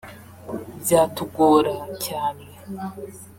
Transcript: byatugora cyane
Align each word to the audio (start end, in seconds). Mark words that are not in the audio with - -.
byatugora 0.83 1.73
cyane 2.03 2.43